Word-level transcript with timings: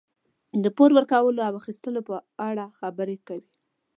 د 0.63 0.65
پور 0.75 0.89
ورکولو 0.97 1.41
او 1.47 1.53
اخیستلو 1.61 2.01
په 2.09 2.15
اړه 2.49 2.65
خبرې 2.79 3.17
کوي. 3.27 3.49